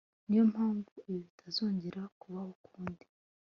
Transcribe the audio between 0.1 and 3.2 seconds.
Niyo mpamvu ibi bitazongera kubaho ukundi